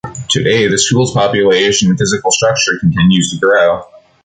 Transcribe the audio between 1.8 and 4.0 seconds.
and physical structure continues to grow.